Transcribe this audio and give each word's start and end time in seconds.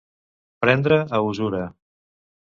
Prendre 0.63 0.97
a 1.17 1.19
usura. 1.27 1.61